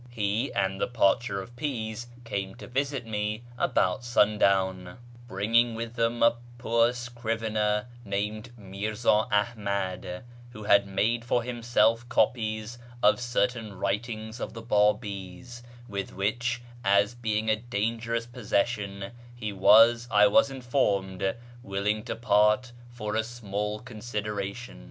[0.09, 6.15] He and the parcher of peas came to visit me about sundown, bringing with them
[6.23, 12.09] AMONGST THE KALANDARS 531 a poor scrivener named Mirza Ahmad, who had made for himself
[12.09, 19.53] copies of certain writings of the Babis, with which, as being a dangerous possession, he
[19.53, 24.79] was, I was informed, willing to part for a small consideration.